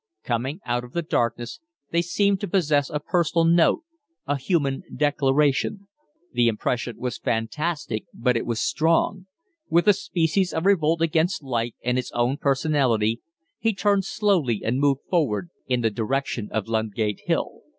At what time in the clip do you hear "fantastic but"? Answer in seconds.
7.19-8.35